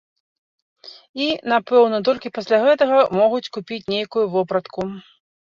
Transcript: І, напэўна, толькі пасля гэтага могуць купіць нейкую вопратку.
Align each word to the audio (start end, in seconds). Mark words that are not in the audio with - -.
І, 1.25 1.27
напэўна, 1.53 1.97
толькі 2.07 2.33
пасля 2.39 2.57
гэтага 2.65 2.97
могуць 3.19 3.51
купіць 3.59 3.81
нейкую 3.95 4.25
вопратку. 4.39 4.81